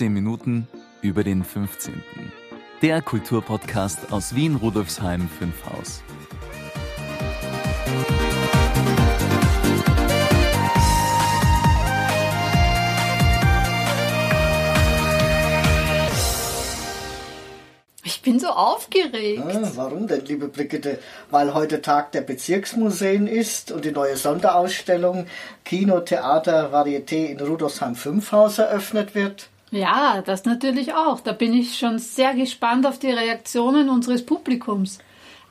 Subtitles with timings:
[0.00, 0.66] 15 Minuten
[1.02, 2.02] über den 15.
[2.80, 6.02] Der Kulturpodcast aus Wien Rudolfsheim 5 Haus.
[18.02, 19.42] Ich bin so aufgeregt.
[19.46, 20.98] Ah, warum denn, liebe Brigitte?
[21.30, 25.26] Weil heute Tag der Bezirksmuseen ist und die neue Sonderausstellung
[25.66, 29.50] Kino, Theater, Varieté in Rudolfsheim 5 Haus eröffnet wird?
[29.70, 31.20] Ja, das natürlich auch.
[31.20, 34.98] Da bin ich schon sehr gespannt auf die Reaktionen unseres Publikums.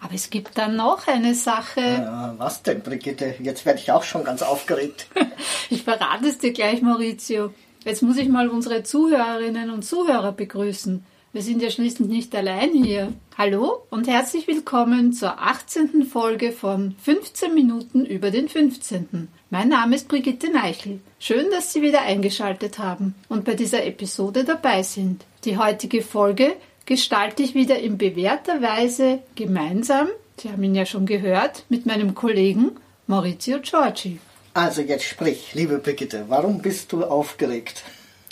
[0.02, 1.82] Aber es gibt dann noch eine Sache.
[1.82, 3.36] Ja, was denn, Brigitte?
[3.40, 5.08] Jetzt werde ich auch schon ganz aufgeregt.
[5.70, 7.54] ich verrate es dir gleich, Maurizio.
[7.84, 11.06] Jetzt muss ich mal unsere Zuhörerinnen und Zuhörer begrüßen.
[11.32, 13.14] Wir sind ja schließlich nicht allein hier.
[13.38, 16.04] Hallo und herzlich willkommen zur 18.
[16.04, 19.28] Folge von 15 Minuten über den 15.
[19.52, 21.02] Mein Name ist Brigitte Neichel.
[21.20, 25.24] Schön, dass Sie wieder eingeschaltet haben und bei dieser Episode dabei sind.
[25.46, 26.56] Die heutige Folge
[26.88, 30.08] gestalte ich wieder in bewährter Weise gemeinsam,
[30.38, 32.72] Sie haben ihn ja schon gehört, mit meinem Kollegen
[33.06, 34.20] Maurizio Giorgi.
[34.56, 37.84] Also jetzt sprich, liebe Brigitte, warum bist du aufgeregt?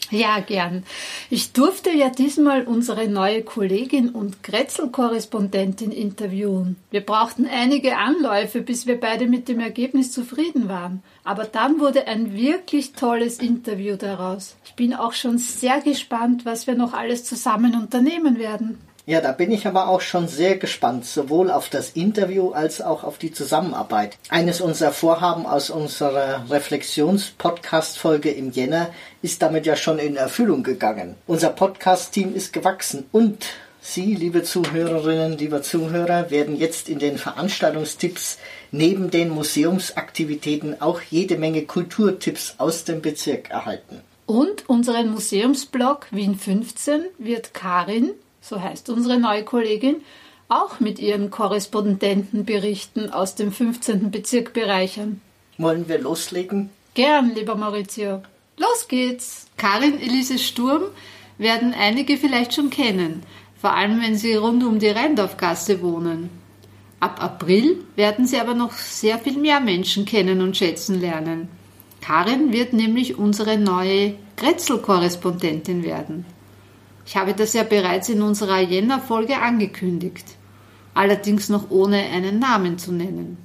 [0.09, 0.83] Ja, gern.
[1.29, 6.77] Ich durfte ja diesmal unsere neue Kollegin und Grätzl-Korrespondentin interviewen.
[6.91, 11.03] Wir brauchten einige Anläufe, bis wir beide mit dem Ergebnis zufrieden waren.
[11.25, 14.55] Aber dann wurde ein wirklich tolles Interview daraus.
[14.63, 18.77] Ich bin auch schon sehr gespannt, was wir noch alles zusammen unternehmen werden.
[19.09, 23.05] Ja, da bin ich aber auch schon sehr gespannt, sowohl auf das Interview als auch
[23.05, 24.17] auf die Zusammenarbeit.
[24.27, 28.89] Eines unserer Vorhaben aus unserer Reflexions-Podcast-Folge im Jänner
[29.21, 31.15] ist damit ja schon in Erfüllung gegangen.
[31.25, 33.45] Unser Podcast-Team ist gewachsen und
[33.79, 38.39] Sie, liebe Zuhörerinnen, lieber Zuhörer, werden jetzt in den Veranstaltungstipps
[38.71, 44.01] neben den Museumsaktivitäten auch jede Menge Kulturtipps aus dem Bezirk erhalten.
[44.25, 48.11] Und unseren Museumsblog Wien 15 wird Karin
[48.47, 49.97] so heißt unsere neue Kollegin,
[50.49, 54.11] auch mit ihren Korrespondentenberichten aus dem 15.
[54.11, 55.21] Bezirk bereichern.
[55.57, 56.69] Wollen wir loslegen?
[56.93, 58.21] Gern, lieber Maurizio.
[58.57, 59.47] Los geht's!
[59.57, 60.83] Karin Elise Sturm
[61.37, 63.23] werden einige vielleicht schon kennen,
[63.59, 66.29] vor allem wenn sie rund um die Rheindorfgasse wohnen.
[66.99, 71.49] Ab April werden sie aber noch sehr viel mehr Menschen kennen und schätzen lernen.
[72.01, 76.25] Karin wird nämlich unsere neue Grätzl-Korrespondentin werden.
[77.07, 80.25] Ich habe das ja bereits in unserer Jänner-Folge angekündigt,
[80.93, 83.37] allerdings noch ohne einen Namen zu nennen.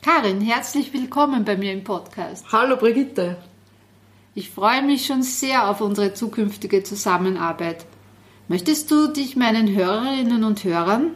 [0.00, 2.46] Karin, herzlich willkommen bei mir im Podcast.
[2.50, 3.36] Hallo Brigitte.
[4.34, 7.84] Ich freue mich schon sehr auf unsere zukünftige Zusammenarbeit.
[8.48, 11.10] Möchtest du dich meinen Hörerinnen und Hörern,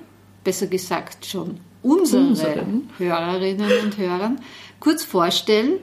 [0.44, 2.90] besser gesagt schon unseren Unseren.
[2.98, 4.42] Hörerinnen und Hörern,
[4.78, 5.78] kurz vorstellen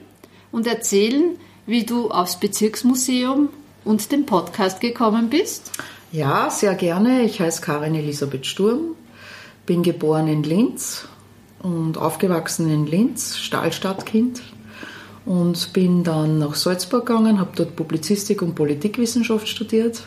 [0.52, 1.36] und erzählen,
[1.66, 3.48] wie du aufs Bezirksmuseum
[3.84, 5.72] und den Podcast gekommen bist?
[6.12, 7.22] Ja, sehr gerne.
[7.22, 8.96] Ich heiße Karin Elisabeth Sturm,
[9.66, 11.06] bin geboren in Linz
[11.62, 14.42] und aufgewachsen in Linz, Stahlstadtkind
[15.24, 20.02] und bin dann nach Salzburg gegangen, habe dort Publizistik und Politikwissenschaft studiert.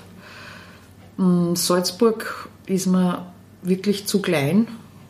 [1.18, 3.28] Mm, Salzburg ist mir
[3.62, 4.68] wirklich zu klein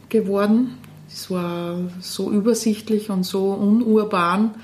[0.09, 0.77] geworden.
[1.07, 4.55] Es war so übersichtlich und so unurban,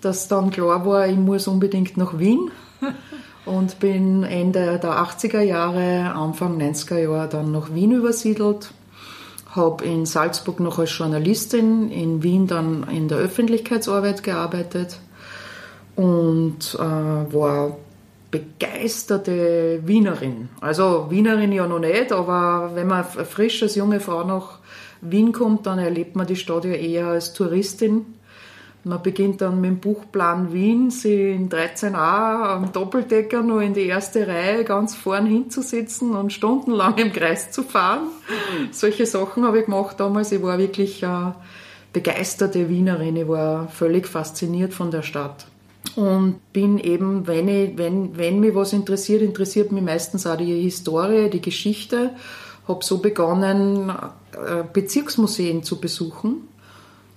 [0.00, 2.50] dass dann klar war, ich muss unbedingt nach Wien
[3.48, 8.70] und bin Ende der 80er Jahre, Anfang 90er Jahre dann nach Wien übersiedelt.
[9.50, 15.00] Habe in Salzburg noch als Journalistin, in Wien dann in der Öffentlichkeitsarbeit gearbeitet
[15.96, 17.76] und äh, war
[18.30, 20.50] begeisterte Wienerin.
[20.60, 24.58] Also Wienerin ja noch nicht, aber wenn man frisch als junge Frau nach
[25.00, 28.17] Wien kommt, dann erlebt man die Stadt ja eher als Touristin
[28.88, 33.86] man beginnt dann mit dem Buchplan Wien, sie in 13a am Doppeldecker nur in die
[33.86, 38.08] erste Reihe ganz vorn hinzusitzen und stundenlang im Kreis zu fahren.
[38.72, 40.32] Solche Sachen habe ich gemacht damals.
[40.32, 41.34] Ich war wirklich eine
[41.92, 43.16] begeisterte Wienerin.
[43.16, 45.46] Ich war völlig fasziniert von der Stadt.
[45.94, 50.62] Und bin eben, wenn, ich, wenn, wenn mich was interessiert, interessiert mich meistens auch die
[50.62, 52.14] Historie, die Geschichte.
[52.66, 56.47] Habe so begonnen, äh, Bezirksmuseen zu besuchen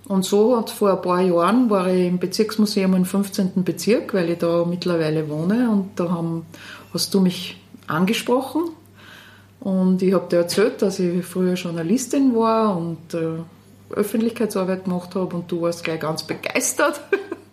[0.08, 3.64] und so hat vor ein paar Jahren war ich im Bezirksmuseum im 15.
[3.64, 6.46] Bezirk, weil ich da mittlerweile wohne und da haben,
[6.94, 7.58] hast du mich
[7.88, 8.64] angesprochen
[9.62, 13.44] und ich habe dir erzählt, dass ich früher Journalistin war und äh,
[13.92, 17.00] Öffentlichkeitsarbeit gemacht habe und du warst gleich ganz begeistert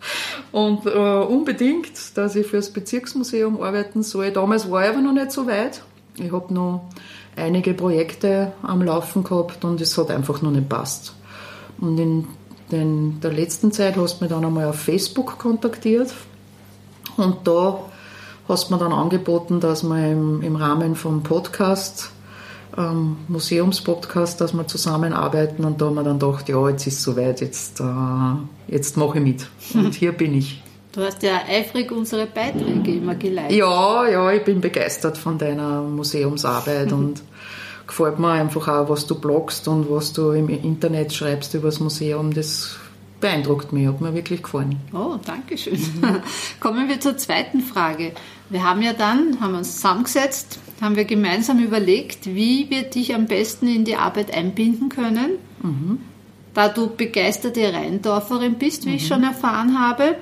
[0.51, 4.31] und äh, unbedingt, dass ich für das Bezirksmuseum arbeiten soll.
[4.31, 5.83] Damals war ich aber noch nicht so weit.
[6.17, 6.89] Ich habe noch
[7.35, 11.13] einige Projekte am Laufen gehabt und es hat einfach noch nicht passt.
[11.81, 12.27] Und in
[12.71, 16.13] in der letzten Zeit hast du mich dann einmal auf Facebook kontaktiert
[17.17, 17.79] und da
[18.47, 22.11] hast mir dann angeboten, dass wir im, im Rahmen vom Podcast,
[22.77, 27.03] ähm, Museumspodcast, dass wir zusammenarbeiten und da haben wir dann gedacht, ja, jetzt ist es
[27.03, 27.83] soweit, jetzt, äh,
[28.67, 29.47] jetzt mache ich mit.
[29.73, 30.63] Und hier bin ich.
[30.91, 33.55] Du hast ja eifrig unsere Beiträge immer geleitet.
[33.55, 37.21] Ja, ja, ich bin begeistert von deiner Museumsarbeit und
[37.89, 41.79] gefällt mir einfach auch, was du blogst und was du im Internet schreibst über das
[41.79, 42.33] Museum.
[42.33, 42.77] Das
[43.19, 44.79] beeindruckt mich, hat mir wirklich gefallen.
[44.93, 45.79] Oh, danke schön.
[46.59, 48.13] Kommen wir zur zweiten Frage.
[48.49, 53.25] Wir haben ja dann, haben uns zusammengesetzt, haben wir gemeinsam überlegt, wie wir dich am
[53.25, 55.31] besten in die Arbeit einbinden können.
[55.61, 55.99] Mhm.
[56.53, 58.95] Da du begeisterte Rheindorferin bist, wie mhm.
[58.95, 60.15] ich schon erfahren habe,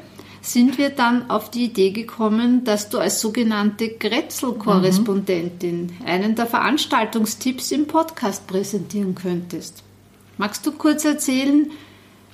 [0.51, 6.05] sind wir dann auf die Idee gekommen, dass du als sogenannte Grätzl-Korrespondentin mhm.
[6.05, 9.83] einen der Veranstaltungstipps im Podcast präsentieren könntest.
[10.37, 11.69] Magst du kurz erzählen,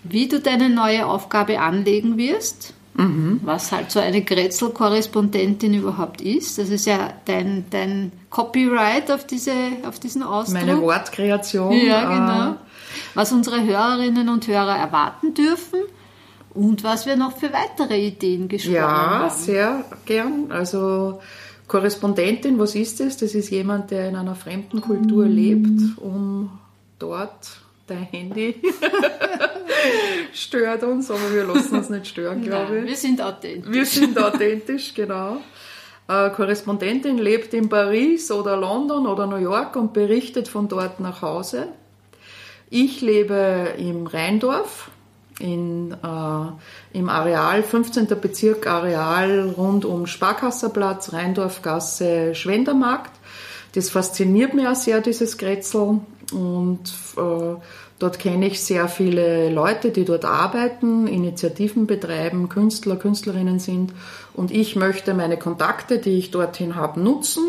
[0.04, 3.39] wie du deine neue Aufgabe anlegen wirst, mhm.
[3.44, 6.57] was halt so eine Grätzl-Korrespondentin überhaupt ist.
[6.57, 9.54] Das ist ja dein, dein Copyright auf, diese,
[9.88, 10.65] auf diesen Ausdruck.
[10.65, 11.74] Meine Wortkreation.
[11.74, 12.57] Ja, genau.
[13.15, 15.80] Was unsere Hörerinnen und Hörer erwarten dürfen
[16.54, 19.24] und was wir noch für weitere Ideen gesprochen ja, haben.
[19.24, 20.52] Ja, sehr gern.
[20.52, 21.20] Also
[21.68, 23.18] Korrespondentin, was ist das?
[23.18, 25.32] Das ist jemand, der in einer fremden Kultur mhm.
[25.32, 26.60] lebt, um
[27.00, 27.58] dort
[27.88, 28.56] dein Handy
[30.34, 32.86] stört uns, aber wir lassen uns nicht stören, glaube ich.
[32.86, 33.72] Wir sind authentisch.
[33.72, 35.38] Wir sind authentisch, genau.
[36.08, 41.22] Eine Korrespondentin lebt in Paris oder London oder New York und berichtet von dort nach
[41.22, 41.68] Hause.
[42.70, 44.92] Ich lebe im Rheindorf,
[45.40, 48.08] in, äh, im Areal, 15.
[48.20, 53.12] Bezirk Areal rund um Sparkasserplatz, Rheindorfgasse, Schwendermarkt.
[53.74, 56.00] Das fasziniert mich auch sehr, dieses Grätzl.
[56.32, 57.56] Und äh,
[58.00, 63.94] dort kenne ich sehr viele Leute, die dort arbeiten, Initiativen betreiben, Künstler, Künstlerinnen sind.
[64.34, 67.44] Und ich möchte meine Kontakte, die ich dorthin habe, nutzen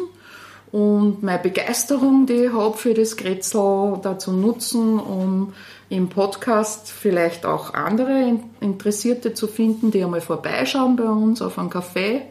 [0.75, 5.53] und meine Begeisterung, die ich habe für das Grätzl, dazu nutzen, um
[5.88, 11.71] im Podcast vielleicht auch andere Interessierte zu finden, die einmal vorbeischauen bei uns auf einen
[11.71, 12.23] Café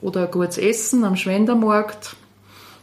[0.00, 2.16] oder kurz essen am Schwendermarkt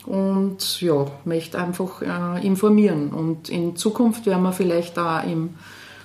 [0.06, 3.10] und ja, möchte einfach äh, informieren.
[3.10, 5.56] Und in Zukunft werden wir vielleicht da im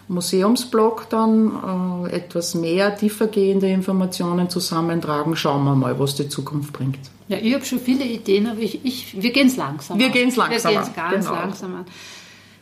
[0.08, 5.37] Museumsblog dann äh, etwas mehr tiefergehende Informationen zusammentragen.
[5.37, 6.99] Schauen wir mal, was die Zukunft bringt.
[7.29, 10.29] Ja, ich habe schon viele Ideen, aber ich, ich wir gehen es langsam Wir gehen
[10.29, 11.41] es langsam Wir gehen es ganz genau.
[11.41, 11.85] langsam an.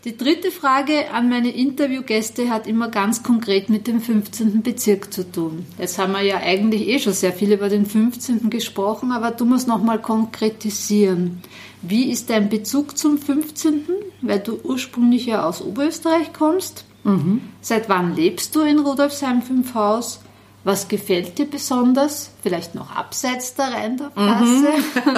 [0.05, 4.61] Die dritte Frage an meine Interviewgäste hat immer ganz konkret mit dem 15.
[4.63, 5.65] Bezirk zu tun.
[5.79, 8.51] Jetzt haben wir ja eigentlich eh schon sehr viel über den 15.
[8.51, 11.41] gesprochen, aber du musst nochmal konkretisieren.
[11.81, 13.87] Wie ist dein Bezug zum 15.,
[14.21, 16.85] weil du ursprünglich ja aus Oberösterreich kommst?
[17.05, 17.43] Mhm.
[17.61, 20.21] Seit wann lebst du in Rudolfsheim 5 Haus?
[20.65, 22.31] Was gefällt dir besonders?
[22.43, 24.69] Vielleicht noch abseits der Rheindorfgasse?
[25.05, 25.15] Mhm.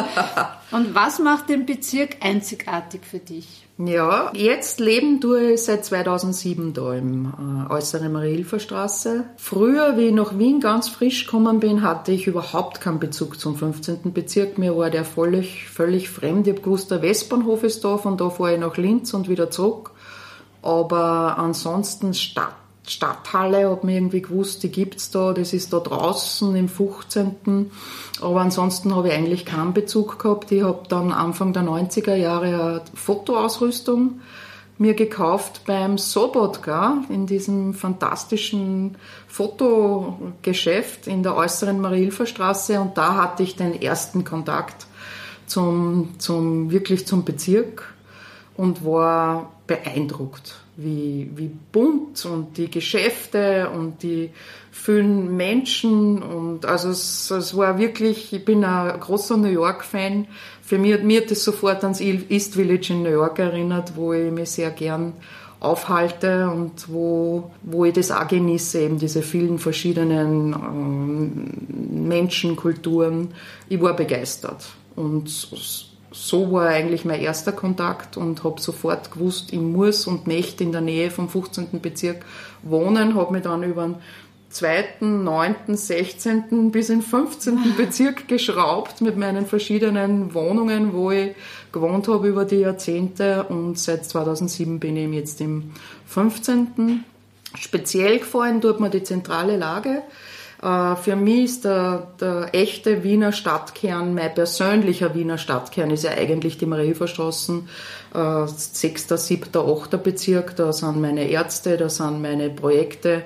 [0.77, 3.67] Und was macht den Bezirk einzigartig für dich?
[3.79, 9.25] Ja, jetzt leben tue ich seit 2007 da im äh, äußeren Mariehilfer Straße.
[9.37, 13.55] Früher, wie ich nach Wien ganz frisch gekommen bin, hatte ich überhaupt keinen Bezug zum
[13.55, 14.13] 15.
[14.15, 14.59] Bezirk.
[14.59, 16.49] Mir war der völlig, völlig fremd.
[16.49, 19.51] Ich habe gewusst, der Westbahnhof ist da, von da fahre ich nach Linz und wieder
[19.51, 19.93] zurück.
[20.67, 22.55] Aber ansonsten Stadt
[22.89, 27.71] Stadthalle, habe mir irgendwie gewusst, die gibt's da, das ist da draußen im 15.
[28.21, 30.53] Aber ansonsten habe ich eigentlich keinen Bezug gehabt.
[30.53, 34.21] Ich habe dann Anfang der 90er Jahre eine Fotoausrüstung
[34.79, 38.97] mir gekauft beim Sobotka in diesem fantastischen
[39.27, 44.87] Fotogeschäft in der äußeren Mariehilfer Straße und da hatte ich den ersten Kontakt
[45.47, 47.96] zum, zum, wirklich zum Bezirk
[48.57, 54.31] und war beeindruckt wie, wie bunt und die Geschäfte und die
[54.71, 60.27] vielen Menschen und also es, es war wirklich, ich bin ein großer New York-Fan.
[60.61, 64.31] Für mich, mir hat es sofort ans East Village in New York erinnert, wo ich
[64.31, 65.15] mich sehr gern
[65.61, 73.33] aufhalte und wo, wo ich das auch genieße, eben diese vielen verschiedenen ähm, Menschen, Kulturen.
[73.71, 75.31] Ich war begeistert und
[76.17, 80.73] so war eigentlich mein erster Kontakt und habe sofort gewusst, ich muss und möchte in
[80.73, 81.81] der Nähe vom 15.
[81.83, 82.25] Bezirk
[82.63, 83.97] wohnen, habe mich dann über den
[84.49, 86.73] 2., 9., 16.
[86.73, 87.75] bis in 15.
[87.77, 91.35] Bezirk geschraubt mit meinen verschiedenen Wohnungen, wo ich
[91.71, 95.73] gewohnt habe über die Jahrzehnte und seit 2007 bin ich jetzt im
[96.07, 97.05] 15.
[97.59, 100.03] Speziell gefallen tut mir die zentrale Lage
[100.59, 106.57] für mich ist der, der, echte Wiener Stadtkern, mein persönlicher Wiener Stadtkern ist ja eigentlich
[106.57, 107.69] die Mariehilferstraßen,
[108.15, 110.03] äh, 6., 7., 8.
[110.03, 113.25] Bezirk, da sind meine Ärzte, da sind meine Projekte,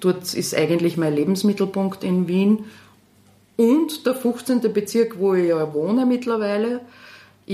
[0.00, 2.64] dort ist eigentlich mein Lebensmittelpunkt in Wien.
[3.56, 4.72] und der 15.
[4.72, 6.80] Bezirk, wo ich ja wohne mittlerweile.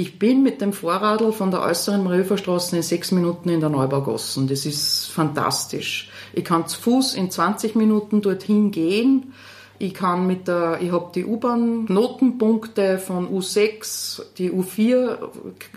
[0.01, 4.47] Ich bin mit dem Vorradl von der äußeren Mariuferstraße in sechs Minuten in der Neubaugassen.
[4.47, 6.09] Das ist fantastisch.
[6.33, 9.35] Ich kann zu Fuß in 20 Minuten dorthin gehen.
[9.81, 15.19] Ich kann mit der, ich habe die U-Bahn-Knotenpunkte von U6, die U4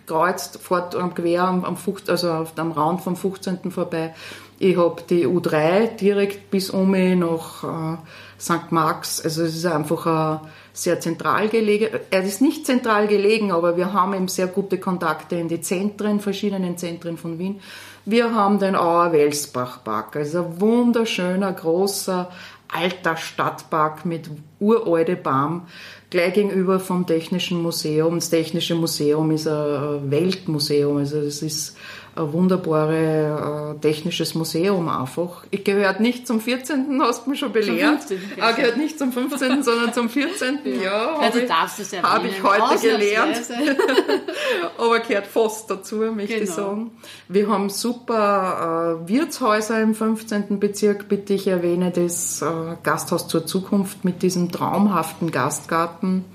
[0.05, 3.71] kreuzt, fort am Quer am, am 15, also dem Rand vom 15.
[3.71, 4.13] vorbei.
[4.59, 7.97] Ich habe die U3 direkt bis um nach äh,
[8.39, 8.71] St.
[8.71, 9.19] Marx.
[9.19, 11.87] Also es ist einfach ein sehr zentral gelegen.
[12.09, 16.19] Er ist nicht zentral gelegen, aber wir haben eben sehr gute Kontakte in die Zentren,
[16.19, 17.59] verschiedenen Zentren von Wien.
[18.05, 22.31] Wir haben den Auer Welsbach Park, also ein wunderschöner, großer,
[22.67, 24.29] alter Stadtpark mit
[24.61, 25.63] uralte Baum,
[26.09, 28.15] gleich gegenüber vom Technischen Museum.
[28.15, 31.75] Das Technische Museum ist ein Weltmuseum, also das ist
[32.13, 35.45] ein wunderbares äh, technisches Museum einfach.
[35.49, 38.01] Ich gehört nicht zum 14., hast du mich schon belehrt.
[38.01, 38.41] Zum 15.
[38.41, 40.59] Ah, gehört nicht zum 15., sondern zum 14.
[40.65, 43.37] Ja, ja habe ich, ja hab ich heute gelernt.
[44.77, 46.43] Aber gehört fast dazu, möchte genau.
[46.43, 46.91] ich sagen.
[47.29, 50.59] Wir haben super äh, Wirtshäuser im 15.
[50.59, 52.45] Bezirk, bitte ich erwähne das äh,
[52.83, 56.25] Gasthaus zur Zukunft mit diesem traumhaften Gastgarten.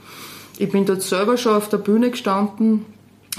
[0.58, 2.87] Ich bin dort selber schon auf der Bühne gestanden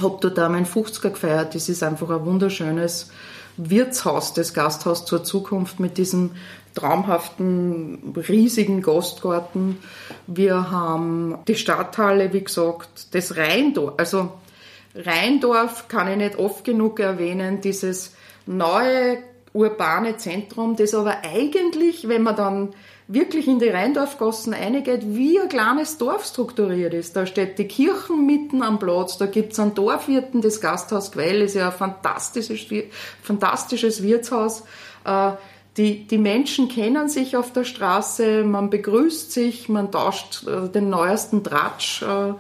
[0.02, 1.56] habe dort auch mein 50er gefeiert.
[1.56, 3.12] Das ist einfach ein wunderschönes
[3.58, 6.32] Wirtshaus, das Gasthaus zur Zukunft mit diesem
[6.76, 9.80] traumhaften, riesigen Gastgarten.
[10.28, 13.96] Wir haben die Stadthalle, wie gesagt, das Rheindorf.
[13.98, 14.32] Also
[14.94, 18.14] Rheindorf kann ich nicht oft genug erwähnen, dieses
[18.46, 19.18] neue
[19.54, 22.70] urbane Zentrum, das aber eigentlich, wenn man dann
[23.08, 27.16] wirklich in die Rheindorfgassen reingeht, wie ein kleines Dorf strukturiert ist.
[27.16, 31.56] Da steht die Kirchen mitten am Platz, da gibt's einen Dorfwirten, das Gasthaus Quell ist
[31.56, 32.66] ja ein fantastisches,
[33.22, 34.64] fantastisches Wirtshaus.
[35.06, 35.32] Äh,
[35.78, 40.90] die, die Menschen kennen sich auf der Straße, man begrüßt sich, man tauscht äh, den
[40.90, 42.34] neuesten Tratsch äh,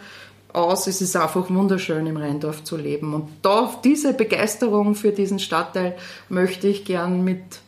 [0.51, 0.87] aus.
[0.87, 3.13] Es ist einfach wunderschön, im Rheindorf zu leben.
[3.13, 5.95] Und da, diese Begeisterung für diesen Stadtteil
[6.29, 7.59] möchte ich gern mit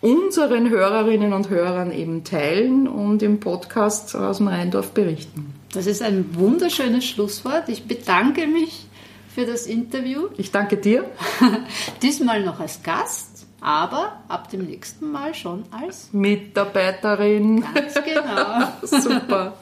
[0.00, 5.54] unseren Hörerinnen und Hörern eben teilen und im Podcast aus dem Rheindorf berichten.
[5.72, 7.68] Das ist ein wunderschönes Schlusswort.
[7.68, 8.86] Ich bedanke mich
[9.34, 10.28] für das Interview.
[10.36, 11.04] Ich danke dir.
[12.02, 17.64] Diesmal noch als Gast, aber ab dem nächsten Mal schon als Mitarbeiterin.
[17.74, 18.68] Ganz genau.
[18.82, 19.54] Super.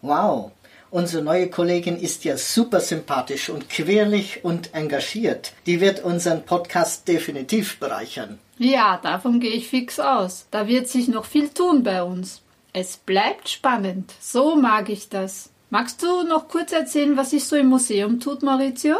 [0.00, 0.52] Wow.
[0.88, 5.52] Unsere neue Kollegin ist ja super sympathisch und quirlig und engagiert.
[5.66, 8.38] Die wird unseren Podcast definitiv bereichern.
[8.58, 10.46] Ja, davon gehe ich fix aus.
[10.50, 12.42] Da wird sich noch viel tun bei uns.
[12.72, 14.12] Es bleibt spannend.
[14.20, 15.50] So mag ich das.
[15.68, 18.96] Magst du noch kurz erzählen, was sich so im Museum tut, Maurizio?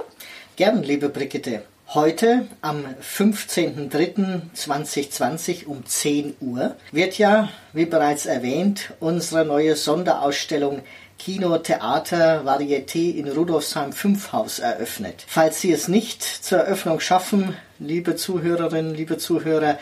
[0.57, 1.63] Gern, liebe Brigitte.
[1.95, 10.83] Heute, am 15.03.2020 um 10 Uhr, wird ja, wie bereits erwähnt, unsere neue Sonderausstellung
[11.19, 15.25] Kino, Theater, Varieté in Rudolfsheim 5 Haus eröffnet.
[15.27, 19.79] Falls Sie es nicht zur Eröffnung schaffen, liebe Zuhörerinnen, liebe Zuhörer,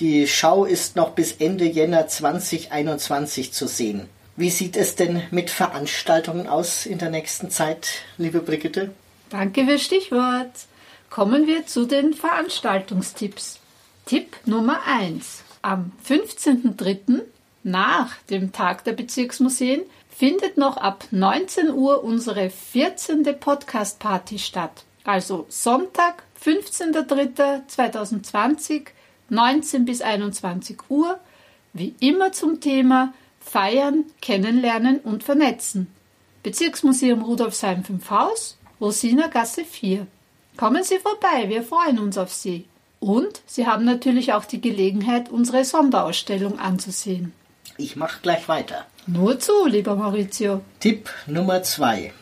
[0.00, 4.08] die Schau ist noch bis Ende Jänner 2021 zu sehen.
[4.36, 8.92] Wie sieht es denn mit Veranstaltungen aus in der nächsten Zeit, liebe Brigitte?
[9.30, 10.52] Danke für Stichwort.
[11.10, 13.58] Kommen wir zu den Veranstaltungstipps.
[14.06, 15.42] Tipp Nummer 1.
[15.62, 17.22] Am 15.03.
[17.64, 19.82] nach dem Tag der Bezirksmuseen
[20.18, 23.22] findet noch ab 19 Uhr unsere 14.
[23.38, 24.82] Podcast-Party statt.
[25.04, 28.88] Also Sonntag, 15.03.2020,
[29.28, 31.20] 19 bis 21 Uhr,
[31.72, 35.86] wie immer zum Thema Feiern, Kennenlernen und Vernetzen.
[36.42, 40.04] Bezirksmuseum Rudolfsheim 5 Haus, Rosina Gasse 4.
[40.56, 42.64] Kommen Sie vorbei, wir freuen uns auf Sie.
[42.98, 47.32] Und Sie haben natürlich auch die Gelegenheit, unsere Sonderausstellung anzusehen.
[47.76, 48.84] Ich mache gleich weiter.
[49.10, 50.60] Nur zu, lieber Maurizio.
[50.80, 52.12] Tipp Nummer zwei.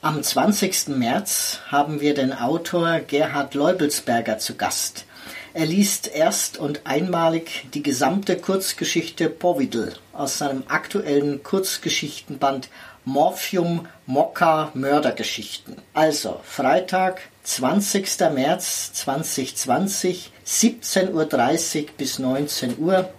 [0.00, 0.86] Am 20.
[0.90, 5.06] März haben wir den Autor Gerhard Leubelsberger zu Gast.
[5.54, 12.68] Er liest erst und einmalig die gesamte Kurzgeschichte Povidel aus seinem aktuellen Kurzgeschichtenband
[13.04, 15.78] Morphium Mokka Mördergeschichten.
[15.94, 18.20] Also Freitag, 20.
[18.32, 23.10] März 2020, 17.30 Uhr bis 19 Uhr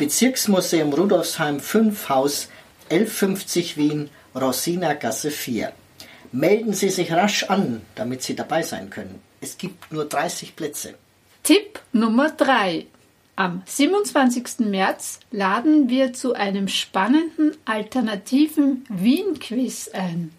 [0.00, 2.48] Bezirksmuseum Rudolfsheim 5 Haus
[2.88, 5.74] 1150 Wien, Rosina Gasse 4.
[6.32, 9.20] Melden Sie sich rasch an, damit Sie dabei sein können.
[9.42, 10.94] Es gibt nur 30 Plätze.
[11.42, 12.86] Tipp Nummer 3.
[13.36, 14.60] Am 27.
[14.60, 20.32] März laden wir zu einem spannenden alternativen Wien-Quiz ein.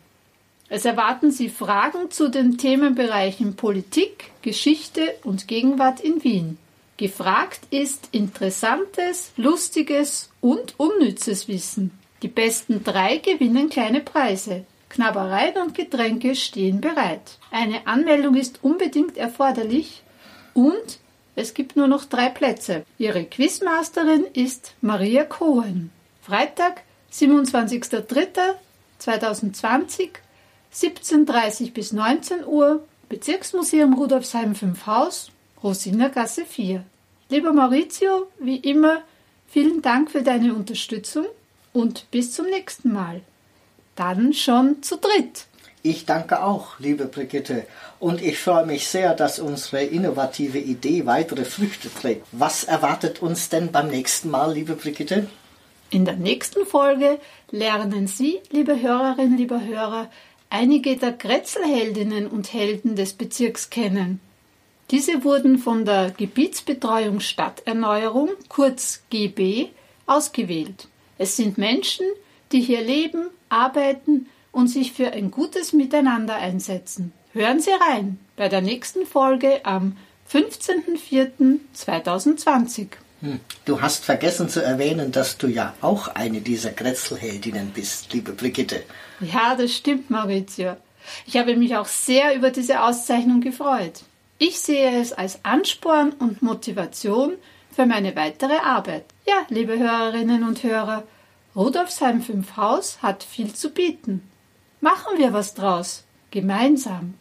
[0.70, 6.58] Es erwarten Sie Fragen zu den Themenbereichen Politik, Geschichte und Gegenwart in Wien.
[7.02, 11.90] Gefragt ist interessantes, lustiges und unnützes Wissen.
[12.22, 14.66] Die besten drei gewinnen kleine Preise.
[14.88, 17.40] Knabbereien und Getränke stehen bereit.
[17.50, 20.04] Eine Anmeldung ist unbedingt erforderlich
[20.54, 21.00] und
[21.36, 22.86] es gibt nur noch drei Plätze.
[23.00, 25.90] Ihre Quizmasterin ist Maria Cohen.
[26.22, 30.10] Freitag, 27.03.2020,
[30.72, 35.32] 17.30 bis 19 Uhr, Bezirksmuseum Rudolfsheim 5 Haus,
[35.64, 36.86] Rosinergasse 4.
[37.32, 39.04] Lieber Maurizio, wie immer,
[39.48, 41.26] vielen Dank für deine Unterstützung
[41.72, 43.22] und bis zum nächsten Mal.
[43.96, 45.46] Dann schon zu dritt.
[45.82, 47.66] Ich danke auch, liebe Brigitte.
[48.02, 52.28] Und ich freue mich sehr, dass unsere innovative Idee weitere Früchte trägt.
[52.34, 55.30] Was erwartet uns denn beim nächsten Mal, liebe Brigitte?
[55.90, 57.18] In der nächsten Folge
[57.50, 60.12] lernen Sie, liebe Hörerinnen, lieber Hörer,
[60.50, 64.20] einige der Grätzelheldinnen und Helden des Bezirks kennen.
[64.92, 69.70] Diese wurden von der Gebietsbetreuung Stadterneuerung, kurz GB,
[70.06, 70.90] ausgewählt.
[71.18, 72.06] Es sind Menschen,
[72.52, 77.14] die hier leben, arbeiten und sich für ein gutes Miteinander einsetzen.
[77.32, 79.96] Hören Sie rein bei der nächsten Folge am
[80.30, 82.88] 15.04.2020.
[83.22, 88.34] Hm, du hast vergessen zu erwähnen, dass du ja auch eine dieser Grätzelheldinnen bist, liebe
[88.34, 88.84] Brigitte.
[89.22, 90.76] Ja, das stimmt, Maurizio.
[91.26, 94.02] Ich habe mich auch sehr über diese Auszeichnung gefreut.
[94.44, 97.34] Ich sehe es als Ansporn und Motivation
[97.72, 99.06] für meine weitere Arbeit.
[99.28, 101.04] Ja, liebe Hörerinnen und Hörer,
[101.56, 104.28] Rudolfsheim 5 Haus hat viel zu bieten.
[104.80, 107.14] Machen wir was draus, gemeinsam.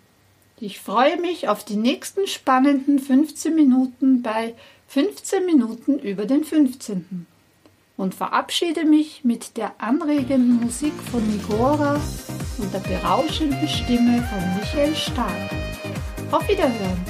[0.60, 4.54] Ich freue mich auf die nächsten spannenden 15 Minuten bei
[4.88, 7.26] 15 Minuten über den 15.
[7.98, 12.00] und verabschiede mich mit der anregenden Musik von Nigora
[12.56, 15.50] und der berauschenden Stimme von Michael Stark.
[16.30, 17.09] Auf Wiederhören.